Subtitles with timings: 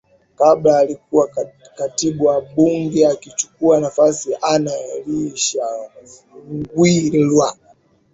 [0.37, 1.29] Kabla alikuwa
[1.75, 5.65] katibu wa bunge akichukua nafasi ya Anna Elisha
[6.51, 7.53] Mghwira